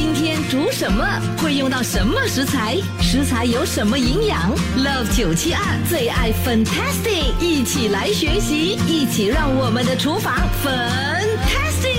[0.00, 1.04] 今天煮什么？
[1.42, 2.78] 会用到什么食材？
[3.02, 10.34] 食材有什么营养？Love 九七二最爱 Fantastic，一起来学习，一起让我们的厨房
[10.64, 11.90] Fantastic。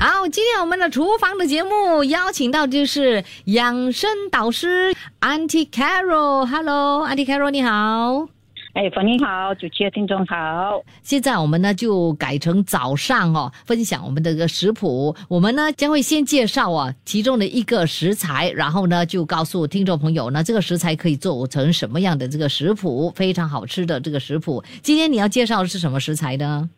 [0.00, 8.28] 好，今天我们的厨房的节目邀请到就是养生导师 Auntie Carol，Hello，Auntie Carol 你好。
[8.76, 10.82] 哎，冯你好，主持的听众好。
[11.02, 15.16] 现在我们呢就改成早上哦，分享我们的这个食谱。
[15.28, 24.62] 我们呢将会先介绍啊其中的一个食材，然后呢就告诉听众朋友呢这个食材可以做成什么样的这个食谱，非常好吃的这个食谱。
[24.82, 26.68] 今天你要介绍的是什么食材呢？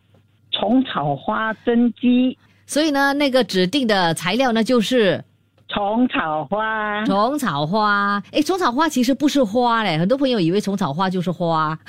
[0.51, 2.37] 虫草花蒸鸡。
[2.65, 5.21] 所以呢，那个指定的材料呢就是
[5.69, 7.05] 虫草花。
[7.05, 11.77] 虫草花，哎，虫草花其实不是花嘞，很多朋友以为虫草花就是花。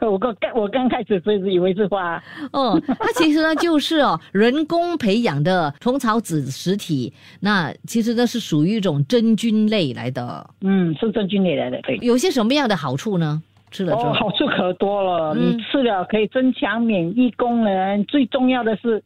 [0.00, 2.22] 我刚刚我刚开始是以以为是花。
[2.52, 10.48] 哦，它其实呢就是哦 人工培养的虫草子实体，那其实呢是属于一种真菌类来的。
[10.62, 11.98] 嗯，是真菌类来的，对。
[12.00, 13.42] 有些什么样的好处呢？
[13.70, 15.34] 吃了之后，好处可多了。
[15.34, 19.02] 你吃了可以增强免疫功能，最重要的是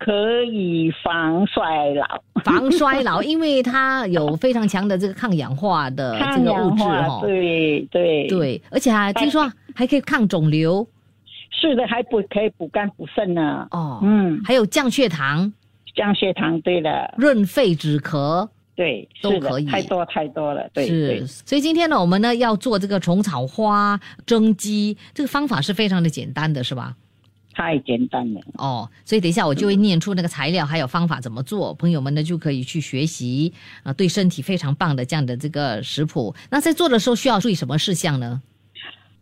[0.00, 2.22] 可以防衰老。
[2.42, 7.20] 防衰老， 因为它有非常强的这个抗氧化的这个物质哈。
[7.22, 10.84] 对对对，而且还听说还可以抗肿瘤。
[11.50, 13.68] 是的，还补可以补肝补肾呢。
[13.72, 15.52] 哦，嗯，还有降血糖。
[15.94, 17.12] 降血糖，对的。
[17.18, 18.48] 润肺止咳。
[18.76, 20.66] 对，都可以，太多太多了。
[20.72, 21.26] 对，是。
[21.26, 26.94] 所以今天呢，我们呢要做这个虫草花蒸鸡，这个方法是非常的简单的，是吧？
[27.54, 28.40] 太简单了。
[28.54, 36.34] 哦，所以等一下我就会念出那个材料还有方法怎么做，朋友们呢就可以去学习啊，对身体非常棒的这样的这个食谱。
[36.50, 38.40] 那在做的时候需要注意什么事项呢？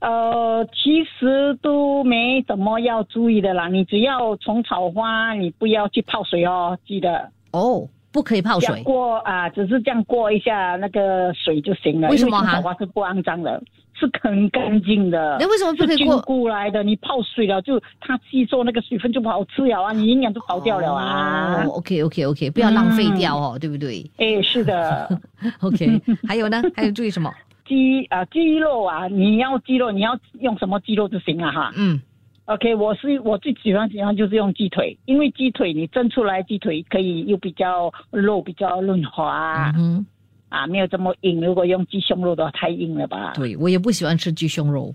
[0.01, 3.69] 呃，其实都没怎么要注意的啦。
[3.69, 7.89] 你只要虫草花，你不要去泡水哦，记得哦。
[8.11, 12.09] 不可以泡水过啊，只是这样过一下那个水就行了。
[12.09, 12.59] 为什么哈？
[12.63, 13.63] 花是不肮脏的，
[13.99, 15.37] 是很干净的。
[15.41, 16.21] 那为什么不可以过？
[16.21, 21.65] 过来的，你泡水了，就它吸收那个水分就不好吃了啊，你营养都跑掉了啊。
[21.67, 24.09] OK OK OK，不要浪费掉哦，对不对？
[24.19, 25.21] 哎，是的。
[25.61, 26.63] OK，还有呢？
[26.75, 27.33] 还有注意什么？
[27.67, 31.73] 鸡啊，鸡肉啊，你要鸡肉，你要用什么鸡肉就行了哈。
[31.77, 32.01] 嗯。
[32.47, 39.71] OK，我是我最喜欢喜欢就是用鸡腿，因为鸡腿你蒸出来鸡腿可以又比较肉比较润滑。
[39.77, 40.07] 嗯。
[40.49, 41.41] 啊，没有这么硬。
[41.41, 43.33] 如果用鸡胸肉的话，太硬了吧？
[43.37, 44.95] 对，我也不喜欢吃鸡胸肉。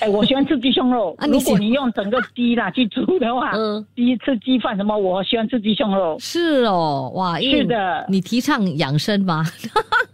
[0.00, 1.16] 哎，我喜欢吃鸡胸肉。
[1.28, 6.16] 如果你用整个鸡啦去煮的话，嗯，第一次鸡饭什么，我喜欢吃鸡胸肉。
[6.20, 8.06] 是哦，哇，是的。
[8.08, 9.44] 你提倡养生吗？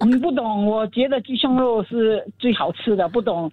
[0.06, 3.08] 你 不懂，我觉得鸡胸肉是最好吃的。
[3.08, 3.50] 不懂，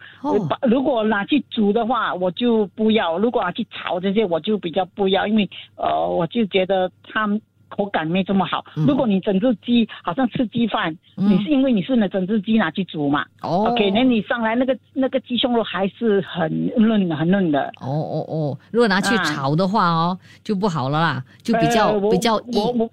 [0.63, 7.29] 如果拿去煮的话，我就不要；如果拿去炒这些，我就比较不要，因为呃，我就觉得它。
[7.69, 8.63] 口感没这么好。
[8.75, 17.67] 如果你整只鸡好像吃鸡饭，你是因为你是那整只鸡拿去煮嘛？OK，那你上来那个那个鸡胸肉还是很嫩很嫩的。
[17.79, 22.89] 哦哦哦，如果拿去炒的话哦，就不好了啦，就比较比较硬。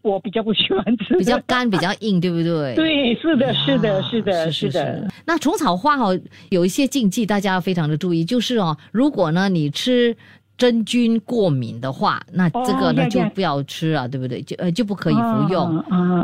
[0.00, 2.74] 我比较不喜欢吃，比较干比较硬，对不对？
[2.76, 5.06] 对，是的，是的，是的，是的。
[5.26, 6.18] 那虫草花哦，
[6.50, 10.16] 有一些禁忌，大家要非常的注意，就是哦，如果呢你吃。
[10.58, 14.42] 真菌过敏的话，那这个呢就不要吃啊，对不对？
[14.42, 15.78] 就呃就不可以服用。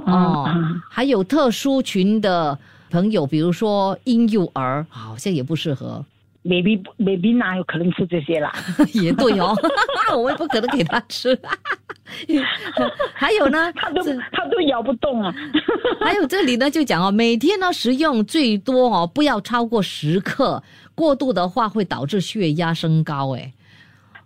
[0.06, 0.50] 哦，
[0.90, 2.58] 还有特殊群的
[2.90, 6.04] 朋友，比如说婴幼儿，好像也不适合。
[6.44, 8.52] maybe maybe 哪有可能吃这些啦？
[8.92, 9.56] 也对哦，
[10.18, 11.38] 我也不可能给他吃。
[13.14, 15.32] 还有呢，他都他都咬不动啊。
[16.04, 20.62] 还有这里呢，就讲哦，每天呢食用最多哦，不要超过十克，
[20.94, 23.36] 过度的话会导致血压升高。
[23.36, 23.52] 哎。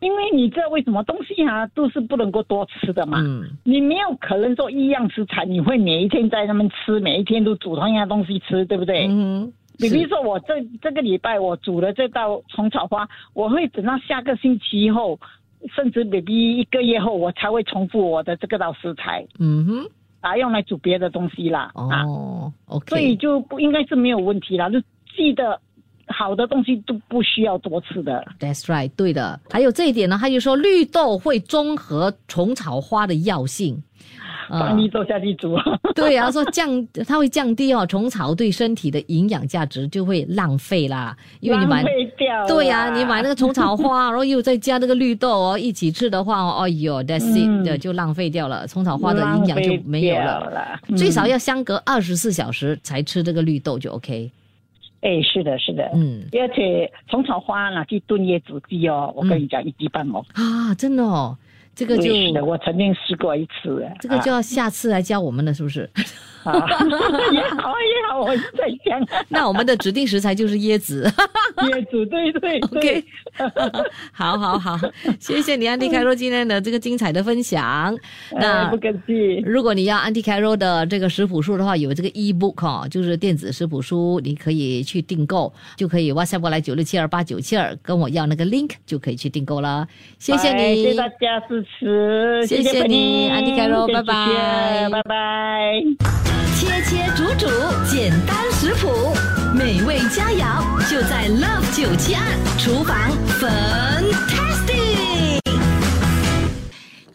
[0.01, 3.21] 因为你知道为什么东西啊都是不能够多吃的嘛，
[3.65, 9.07] 你没有可能说一样食材你会每一天在那边吃，每一天都煮同样的东西吃，对不对？
[9.09, 15.19] 嗯，比如说我这这个礼拜我煮了这道虫草花，我会等到下个星期后，
[15.75, 19.27] 甚至 maybe 一个月后，我才会重复我的这个道食材。
[19.41, 19.91] 嗯哼，
[20.21, 21.73] 啊，用来煮别的东西啦。
[21.75, 24.81] 哦，OK，所以就不应该是没有问题啦，就
[25.17, 25.61] 记得。
[26.09, 28.25] 好的东西都不需要多吃的。
[28.41, 29.39] That's right，对的。
[29.51, 33.83] 还有这一点呢，他就说绿豆会中和虫草花的药性，
[34.49, 35.57] 把绿豆下去煮。
[35.95, 41.17] 对啊，说降它会降低哦虫草对身体的营养价值，就会浪费啦。
[41.41, 41.83] 因为你买
[42.47, 48.67] 对呀，你买那个虫草花，然后又再加那个绿豆哦，一起吃的话哦，哎呦，That's it，就浪费掉了。
[48.67, 50.79] 虫草花的营养就没有了。
[50.97, 54.31] 最少要相隔二十四小时才吃这个绿豆就 OK。
[55.01, 60.21] 哎，是的，是的，嗯，而且虫草花拿去炖椰子鸡哦，我跟你讲一滴半毛。
[60.35, 61.37] 啊，真的哦。
[61.75, 65.89] 这个就是我曾经试过一次，这个就要下次来教我们了，是不是？
[67.33, 71.11] 也好也好，我是在想， 那我们的指定食材就是椰子，
[71.63, 73.05] 椰子对对，OK，
[74.13, 74.79] 好好好，
[75.19, 77.97] 谢谢你安迪凯罗今天的这个精彩的分享。
[78.33, 79.43] 那不客气。
[79.45, 89.87] 如果你要安迪凯罗的这个食谱书的话，有这个 ebook 哦，就是电子食谱书，你可以去订购，就可以 WhatsApp 过来九六七二八九七二跟我要那个 link 就可以去订购了。
[90.19, 96.38] 谢谢你，谢谢大家支持，谢谢你，安迪凯罗，拜拜，拜拜。
[96.59, 97.47] 切切煮煮，
[97.89, 99.15] 简单食谱，
[99.55, 102.21] 美味佳肴就在 Love 九七二
[102.59, 104.38] 厨房粉。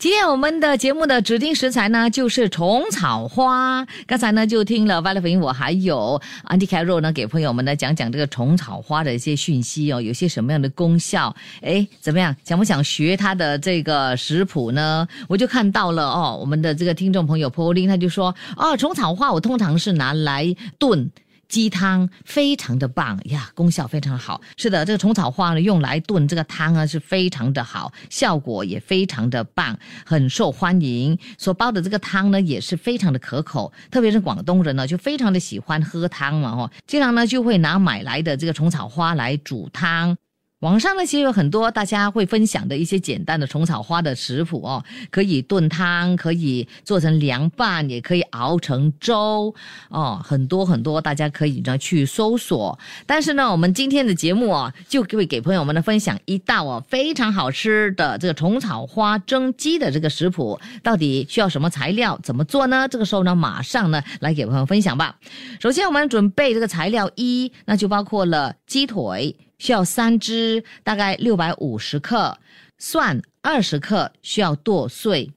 [0.04, 3.88] 今天我们的节目的指定食材呢，就是虫草花。
[4.06, 11.34] 刚才呢，就听了 Valerie 我还有 Andy c a r o 呢，给朋友们呢讲讲这个虫草花的一些讯息哦，有些什么样的功效？
[11.62, 12.36] 哎，怎么样？
[12.44, 15.08] 想不想学他的这个食谱呢？
[15.30, 21.10] 我就看到了哦，我们的这个听众朋友 Pauline 他就说，哦，虫草花我通常是拿来炖。
[21.48, 24.42] 鸡汤非常的棒呀，功效非常好。
[24.58, 31.18] 是的，这个虫草花呢，用来炖这个汤啊，是非常的好，效果也非常的棒，很受欢迎。
[31.38, 40.18] 所煲的这个汤呢，也是非常的可口，特别是广东人呢，就非常的喜欢喝汤嘛，哦，经常呢就会拿买来的这个虫草花来煮汤。
[40.64, 44.82] 网上呢，其实有很多大家会分享的一些简单的虫草花的食谱哦，
[45.12, 49.54] 可以炖汤，可以做成凉拌，也可以熬成粥
[49.90, 52.80] 哦，很多很多，大家可以呢去搜索。
[53.06, 62.88] 但是呢，我们今天的节目啊，就会给朋友们呢分享一道哦非常好吃的这个虫草花蒸鸡的这个食谱，到底需要什么材料，怎么做呢？
[62.88, 65.18] 这个时候呢，马上呢来给朋友分享吧。
[65.60, 69.36] 首先，我们准备这个材料一，那就包括了鸡腿。
[69.64, 72.38] 需要三只，大概六百五十克；
[72.78, 75.32] 蒜二十克，需要剁碎；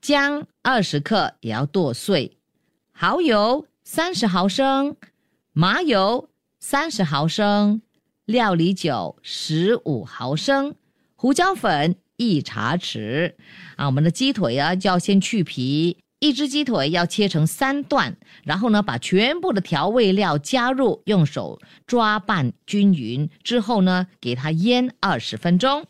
[0.00, 2.30] 姜二十克，也要剁碎；
[2.94, 4.94] 蚝油三十毫升；
[5.52, 7.82] 麻油三十毫升；
[8.24, 10.72] 料理酒十五毫升；
[11.14, 13.34] 胡椒粉一茶匙。
[13.76, 15.98] 啊，我们的鸡腿啊，就要先去皮。
[16.22, 25.84] 一只鸡腿要切成三段，然后呢，把全部的调味料加入，用手抓拌均匀之后呢，给它腌二十分钟。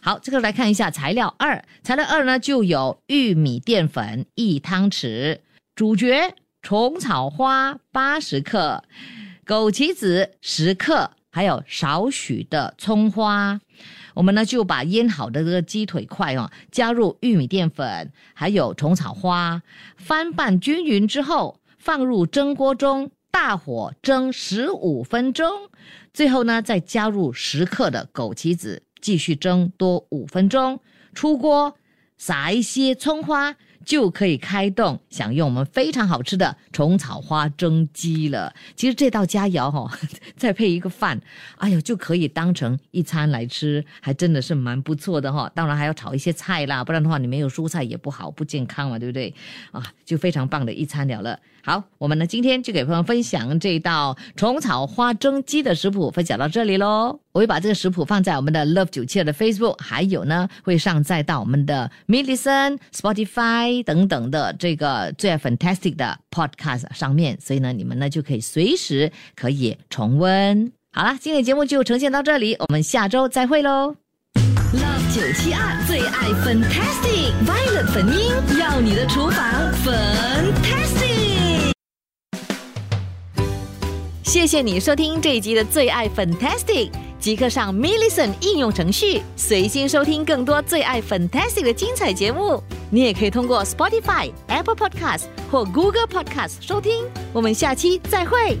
[0.00, 5.40] 好，这个来看一下材料二，材料二呢就有玉米淀粉一汤匙，
[5.74, 8.82] 主角虫草花八十克，
[9.44, 13.60] 枸杞子十克，还有少许的葱花。
[14.16, 19.62] 我们呢就把腌好的这个鸡腿块哦，加入玉米淀粉，还有虫草花，
[19.98, 25.68] 翻拌均匀之后，放入蒸锅中，大火蒸十五分钟。
[26.14, 30.80] 最后呢，再加入十克的枸杞子，继续蒸多五分钟。
[31.12, 31.76] 出锅，
[32.16, 33.54] 撒一些葱花。
[33.86, 38.52] 就可以开动享用我们非常好吃的虫草花蒸鸡了。
[38.74, 39.90] 其实这道佳肴哈，
[40.36, 41.18] 再配一个饭，
[41.56, 45.50] 哎呦，就可以当成一餐来吃，还真的是蛮不错的哈。
[45.54, 49.32] 当然还要炒一些菜啦，不然的话你没有蔬菜也不好，不健康嘛，对不对？
[49.70, 51.38] 啊，就非常棒的一餐了了。
[51.66, 57.18] 好，我们呢今天就给朋友分享这道虫草花蒸鸡的食谱，分享到这里喽。
[57.32, 66.16] 我会把这个食谱放在我们的 Love 九七二的 Facebook，还有呢会上载到我们的 m i l l i c e n Spotify 等等的这个最爱 fantastic 的
[66.30, 70.70] Podcast 上面，所以呢你们呢就可以随时可以重温。
[70.92, 73.96] 好了，今天节目就呈现到这里，我们下周再会喽。
[74.72, 81.05] Love 九七二最爱 Fantastic Violet 粉音，要你的厨房 Fantastic。
[84.26, 86.90] 谢谢你收听这一集的最爱 Fantastic，
[87.20, 92.60] 即刻上 m i l l i c e n 应用程序，随心收听更多最爱 Fantastic 的精彩节目。
[92.90, 97.04] 你也可以通过 Spotify、Apple Podcast 或 Google Podcast 收听。
[97.32, 98.58] 我们下期再会。